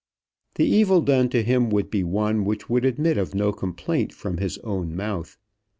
[0.55, 4.37] The evil done to him would be one which would admit of no complaint from
[4.37, 5.37] his own mouth.